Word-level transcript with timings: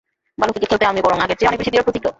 ভালো 0.41 0.51
ক্রিকেট 0.53 0.69
খেলতে 0.71 0.85
আমি 0.91 0.99
বরং 1.05 1.17
আগের 1.23 1.37
চেয়ে 1.39 1.49
অনেক 1.49 1.59
বেশি 1.61 1.71
দৃঢ় 1.73 1.85
প্রতিজ্ঞ। 1.85 2.05